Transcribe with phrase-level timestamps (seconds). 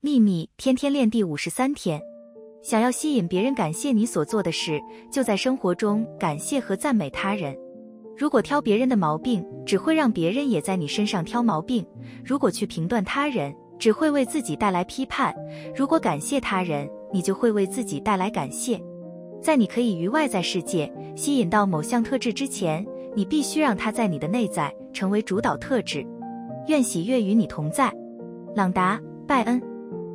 [0.00, 2.00] 秘密天天练第五十三天，
[2.62, 7.52] 想要吸引别人感谢你所做的事，就在生活中感谢和赞美他人。
[8.16, 11.82] 如果挑别人的毛病，只会让别人也在你身上挑毛病；
[12.24, 15.34] 如果去评断他人，只会为自己带来批判。
[15.74, 18.80] 如果感谢他人，你就会为自己带来感谢。
[19.42, 22.86] 在你可以于外在世界吸引到某项特质之前，
[23.16, 26.06] 你必须让它在你的内在成为主导特质。
[26.68, 27.92] 愿喜悦与你同在，
[28.54, 28.96] 朗达·
[29.26, 29.60] 拜恩。